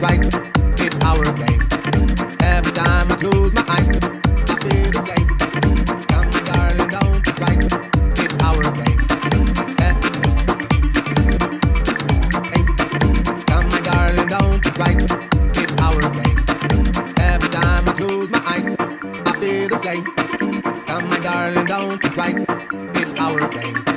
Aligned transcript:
right. 0.00 0.24
It's 0.80 0.96
our 1.04 1.24
game. 1.36 1.60
Every 2.42 2.72
time 2.72 3.10
I 3.10 3.16
close 3.16 3.54
my 3.54 3.64
eyes, 3.68 3.88
I 4.48 4.56
feel 4.64 4.90
the 4.96 5.02
same. 5.08 5.28
Come, 6.08 6.28
my 6.30 6.40
darling, 6.48 6.88
don't 6.88 7.26
you 7.26 7.34
right. 7.44 7.64
It's 8.18 8.34
our 8.42 8.62
game. 8.78 9.00
Come, 13.46 13.66
my 13.68 13.80
darling, 13.80 14.28
don't. 14.28 14.66
It's 15.56 15.74
our 15.82 16.02
game. 16.16 16.38
Every 17.18 17.50
time 17.50 17.88
I 17.88 17.92
close 17.92 18.30
my 18.30 18.42
eyes, 18.46 18.68
I 19.26 19.32
feel 19.38 19.68
the 19.68 19.78
same. 19.80 20.04
Come, 20.86 21.08
my 21.08 21.18
darling, 21.18 21.66
don't. 21.66 22.02
It's 22.02 23.20
our 23.20 23.48
game. 23.48 23.89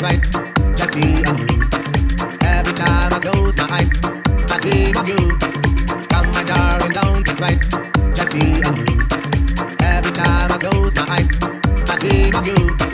right. 0.00 0.20
Just 0.76 0.94
me 0.94 1.22
and 1.24 1.38
you. 1.40 1.68
Every 2.42 2.74
time 2.74 3.12
I 3.12 3.18
close 3.20 3.56
my 3.56 3.66
eyes, 3.70 3.90
I 4.50 4.58
dream 4.58 4.96
of 4.96 5.08
you. 5.08 5.36
Come 6.08 6.30
my 6.32 6.44
darling, 6.44 6.90
don't 6.90 7.26
think 7.26 7.38
twice. 7.38 7.68
Just 8.14 8.32
me 8.34 8.62
and 8.62 8.78
you. 8.78 9.06
Every 9.80 10.12
time 10.12 10.52
I 10.52 10.58
close 10.58 10.94
my 10.94 11.06
eyes, 11.08 11.28
I 11.90 11.96
dream 11.98 12.34
of 12.34 12.46
you. 12.46 12.87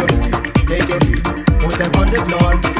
your 0.00 0.08
feet, 0.08 0.54
take 0.66 0.88
your 0.88 1.00
feet, 1.00 1.24
put 1.60 1.78
them 1.78 1.92
on 1.96 2.10
the 2.10 2.24
floor. 2.28 2.79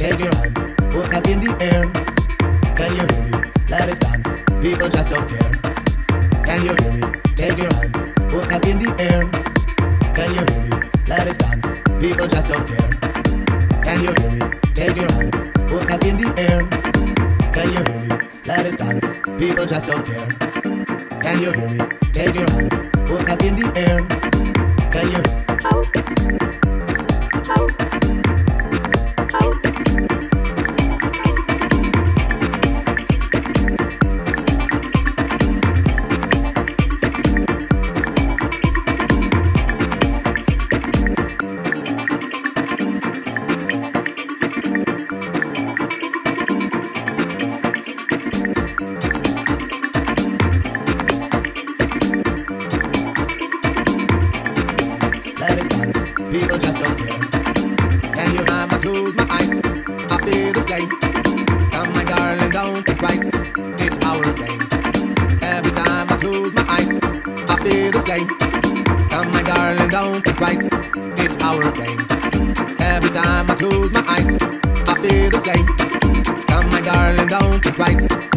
Take 0.00 0.18
your 0.18 0.34
hands, 0.34 0.56
put 0.94 1.10
that 1.10 1.28
in 1.28 1.40
the 1.40 1.52
air. 1.60 1.84
Can 2.74 2.96
you 2.96 3.04
hear 3.04 3.22
me? 3.28 3.50
Let 3.68 3.86
us 3.90 3.98
dance, 3.98 4.28
people 4.62 4.88
just 4.88 5.10
don't 5.10 5.28
care. 5.28 5.50
Can 6.42 6.64
you 6.64 6.74
hear 6.80 6.92
me? 6.92 7.20
Take 7.36 7.58
your 7.58 7.68
hands, 7.74 7.92
put 8.32 8.48
that 8.48 8.66
in 8.66 8.78
the 8.78 8.88
air. 8.96 9.28
Can 10.14 10.32
you 10.32 10.44
hear 10.48 10.62
me? 10.70 10.88
Let 11.06 11.28
us 11.28 11.36
dance, 11.36 11.66
people 12.00 12.26
just 12.26 12.48
don't 12.48 12.66
care. 12.66 12.88
Can 13.84 14.00
you 14.00 14.14
hear 14.16 14.30
me? 14.30 14.56
Take 14.72 14.96
your 14.96 15.12
hands, 15.12 15.36
put 15.68 15.86
that 15.86 16.02
in 16.06 16.16
the 16.16 16.32
air. 16.40 16.60
Can 17.52 17.68
you 17.68 17.84
hear 17.84 18.00
me? 18.00 18.26
Let 18.46 18.64
us 18.64 18.76
dance, 18.76 19.04
people 19.38 19.66
just 19.66 19.86
don't 19.86 20.06
care. 20.06 20.26
Can 21.20 21.42
you 21.42 21.52
hear 21.52 21.68
me? 21.68 21.89
Feel 60.30 60.52
the 60.52 60.64
same. 60.64 60.88
Come, 61.70 61.92
my 61.92 62.04
darling, 62.04 62.50
don't 62.50 62.84
think 62.86 62.98
twice. 62.98 63.28
It's 63.84 64.06
our 64.06 64.22
game. 64.40 64.60
Every 65.42 65.72
time 65.72 66.06
I 66.10 66.16
close 66.20 66.54
my 66.54 66.64
eyes, 66.76 66.90
I 67.52 67.56
feel 67.64 67.90
the 67.90 68.02
same. 68.02 68.28
Come, 69.10 69.30
my 69.32 69.42
darling, 69.42 69.88
don't 69.88 70.24
think 70.24 70.36
twice. 70.36 70.68
It's 71.22 71.44
our 71.44 71.70
game. 71.72 72.00
Every 72.80 73.10
time 73.10 73.50
I 73.50 73.54
close 73.54 73.92
my 73.92 74.04
eyes, 74.14 74.30
I 74.88 74.94
feel 75.02 75.30
the 75.30 75.40
same. 75.48 75.66
Come, 76.46 76.68
my 76.70 76.80
darling, 76.80 77.26
don't 77.26 77.62
think 77.62 77.76
twice. 77.76 78.29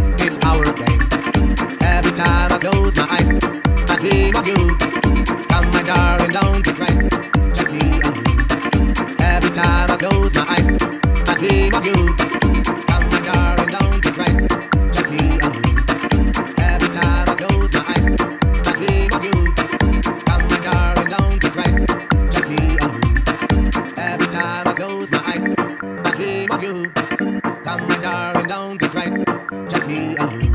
Come, 27.65 27.87
my 27.87 27.97
darling, 27.97 28.47
don't 28.47 28.79
think 28.79 28.91
twice. 28.91 29.23
Just 29.69 29.87
me 29.87 30.15
and 30.15 30.43
you. 30.43 30.52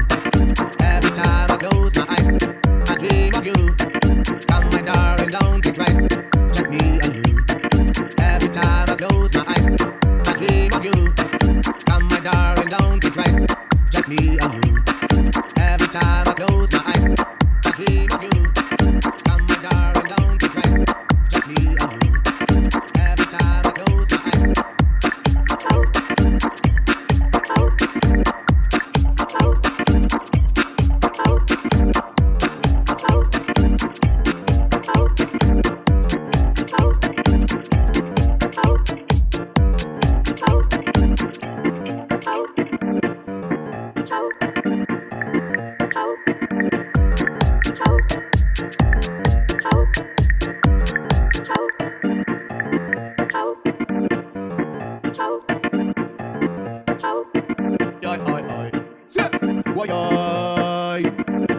Why, 59.78 59.86
oi. 59.90 61.02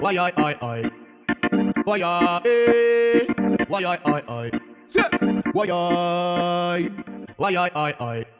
Why, 0.01 0.17
oi, 0.17 0.31
oi, 0.37 0.55
oi. 0.61 0.83
Why, 1.85 2.01
oi, 2.01 2.41
eh. 2.43 3.23
Why, 3.69 3.83
oi, 3.85 3.97
oi, 4.05 4.21
oi. 4.27 4.49
Why, 5.53 5.69
oi. 5.71 6.89
Why, 7.37 7.55
oi, 7.55 7.69
oi, 7.73 7.93
oi. 8.01 8.38